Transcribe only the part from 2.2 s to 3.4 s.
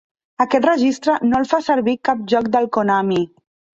joc de Konami.